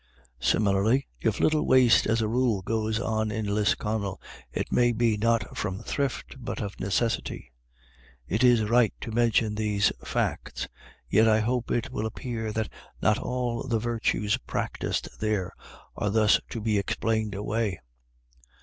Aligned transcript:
Similarly, 0.39 1.05
if 1.19 1.39
little 1.39 1.63
waste, 1.67 2.07
as 2.07 2.21
a 2.23 2.27
rule, 2.27 2.63
goes 2.63 2.99
on 2.99 3.31
at 3.31 3.45
Lisconnel, 3.45 4.19
it 4.51 4.71
may 4.71 4.93
be 4.93 5.15
not 5.15 5.55
from 5.55 5.83
thrift, 5.83 6.37
but 6.39 6.59
of 6.59 6.79
necessity. 6.79 7.51
It 8.27 8.43
is 8.43 8.63
right 8.63 8.95
to 9.01 9.11
mention 9.11 9.53
these 9.53 9.91
facts, 10.03 10.67
yet 11.07 11.27
I 11.27 11.39
hope 11.39 11.69
it 11.69 11.91
will 11.91 12.07
appear 12.07 12.51
that 12.51 12.71
not 12.99 13.19
all 13.19 13.61
the 13.67 13.77
virtues 13.77 14.37
practised 14.37 15.07
there 15.19 15.53
are 15.95 16.09
thus 16.09 16.39
to 16.49 16.59
be 16.61 16.79
explained 16.79 17.35
away. 17.35 17.79